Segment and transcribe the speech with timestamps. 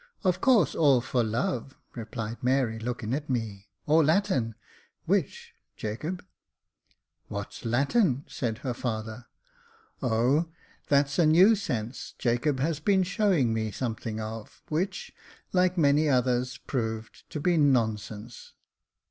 [0.23, 4.55] "Of course all for love," replied Mary, looking at me," or Latin—
[5.05, 6.25] which, Jacob?""
[7.27, 9.27] What's Latin?" said her father."
[10.01, 10.47] Oh!
[10.87, 15.13] that's a new sense Jacob has been showing me something of, which,
[15.53, 18.53] like many others, proved to be non sense."